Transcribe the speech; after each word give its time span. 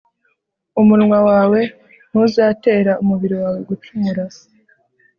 umunwa 0.81 1.17
wawe 1.29 1.59
ntuzatere 2.09 2.91
umubiri 3.01 3.35
wawe 3.41 3.59
gucumura 3.69 4.23